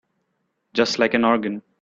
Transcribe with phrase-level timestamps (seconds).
[0.73, 1.61] Just like an organ.